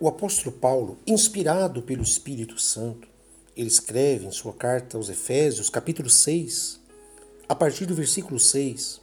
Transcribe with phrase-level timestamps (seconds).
[0.00, 3.06] O apóstolo Paulo, inspirado pelo Espírito Santo,
[3.56, 6.80] ele escreve em sua carta aos Efésios, capítulo 6,
[7.48, 9.00] a partir do versículo 6,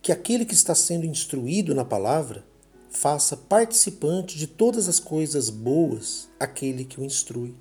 [0.00, 2.44] que aquele que está sendo instruído na palavra
[2.88, 7.56] faça participante de todas as coisas boas aquele que o instrui.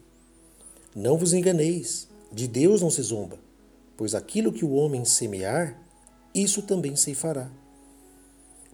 [0.95, 3.39] Não vos enganeis, de Deus não se zomba,
[3.97, 5.81] pois aquilo que o homem semear,
[6.33, 7.49] isso também se fará.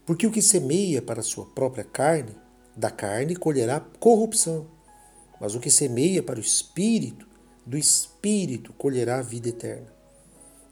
[0.06, 2.36] Porque o que semeia para a sua própria carne,
[2.80, 4.66] da carne colherá corrupção,
[5.40, 7.28] mas o que semeia para o espírito,
[7.66, 9.94] do espírito colherá a vida eterna.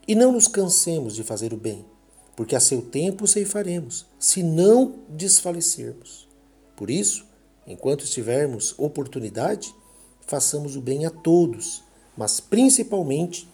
[0.07, 1.85] E não nos cansemos de fazer o bem,
[2.33, 6.29] porque a seu tempo ceifaremos, se não desfalecermos.
[6.77, 7.25] Por isso,
[7.67, 9.75] enquanto tivermos oportunidade,
[10.21, 11.83] façamos o bem a todos,
[12.15, 13.49] mas principalmente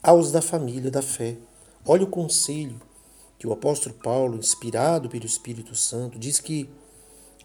[0.00, 1.36] aos da família da fé.
[1.84, 2.80] Olha o conselho
[3.36, 6.68] que o apóstolo Paulo, inspirado pelo Espírito Santo, diz que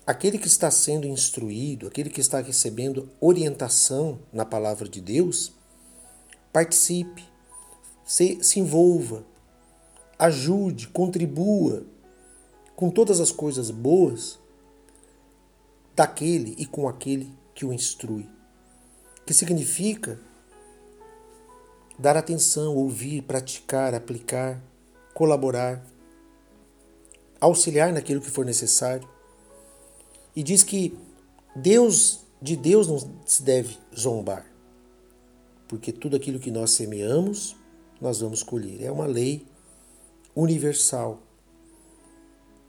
[0.05, 5.53] aquele que está sendo instruído, aquele que está recebendo orientação na palavra de Deus,
[6.53, 7.23] participe,
[8.05, 9.25] se, se envolva,
[10.17, 11.83] ajude, contribua
[12.75, 14.39] com todas as coisas boas
[15.95, 18.29] daquele e com aquele que o instrui.
[19.25, 20.19] Que significa
[21.97, 24.61] dar atenção, ouvir, praticar, aplicar,
[25.13, 25.83] colaborar,
[27.39, 29.14] auxiliar naquilo que for necessário.
[30.35, 30.97] E diz que
[31.55, 34.45] Deus, de Deus não se deve zombar,
[35.67, 37.55] porque tudo aquilo que nós semeamos,
[38.01, 38.83] nós vamos colher.
[38.83, 39.45] É uma lei
[40.35, 41.21] universal.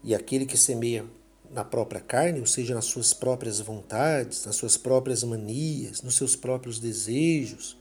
[0.03, 1.05] E aquele que semeia
[1.50, 6.37] na própria carne, ou seja, nas suas próprias vontades, nas suas próprias manias, nos seus
[6.37, 7.77] próprios desejos,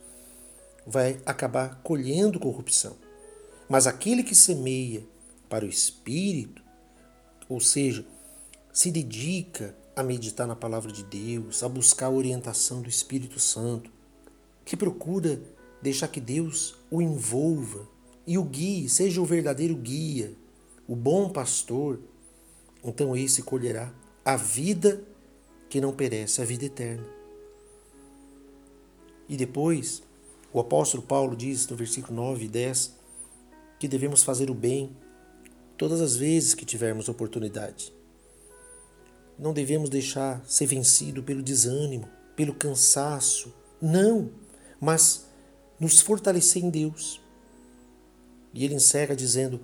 [0.86, 2.96] vai acabar colhendo corrupção.
[3.70, 5.04] Mas aquele que semeia
[5.50, 6.64] para o espírito,
[7.48, 8.06] ou seja,
[8.76, 13.90] se dedica a meditar na palavra de Deus, a buscar a orientação do Espírito Santo,
[14.66, 15.42] que procura
[15.82, 17.88] deixar que Deus o envolva
[18.28, 20.34] e o guie, seja o verdadeiro guia,
[20.86, 22.02] o bom pastor,
[22.84, 23.94] então esse colherá
[24.26, 25.02] a vida
[25.70, 27.08] que não perece, a vida eterna.
[29.30, 30.04] E depois,
[30.52, 32.94] o apóstolo Paulo diz no versículo 9 e 10
[33.80, 34.94] que devemos fazer o bem
[35.78, 37.96] todas as vezes que tivermos oportunidade.
[39.38, 43.54] Não devemos deixar ser vencido pelo desânimo, pelo cansaço.
[43.82, 44.32] Não,
[44.80, 45.26] mas
[45.80, 47.22] nos fortalecer em Deus
[48.56, 49.60] e ele encerra dizendo: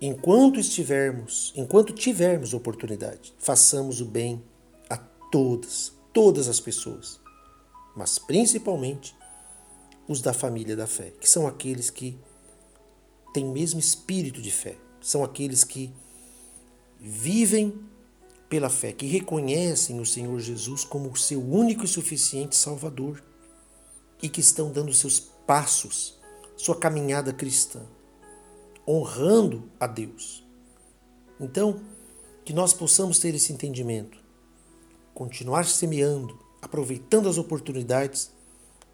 [0.00, 4.42] enquanto estivermos, enquanto tivermos oportunidade, façamos o bem
[4.90, 7.20] a todas, todas as pessoas,
[7.96, 9.14] mas principalmente
[10.08, 12.18] os da família da fé, que são aqueles que
[13.32, 15.92] têm mesmo espírito de fé, são aqueles que
[17.00, 17.78] vivem
[18.48, 23.22] pela fé, que reconhecem o Senhor Jesus como seu único e suficiente Salvador
[24.22, 26.18] e que estão dando seus passos,
[26.56, 27.82] sua caminhada cristã
[28.86, 30.46] honrando a Deus.
[31.40, 31.80] Então,
[32.44, 34.18] que nós possamos ter esse entendimento,
[35.12, 38.30] continuar semeando, aproveitando as oportunidades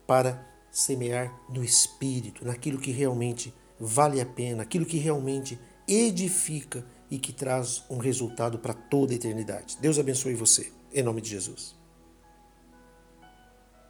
[0.06, 7.18] para semear no espírito, naquilo que realmente vale a pena, aquilo que realmente edifica e
[7.18, 9.76] que traz um resultado para toda a eternidade.
[9.78, 11.81] Deus abençoe você, em nome de Jesus.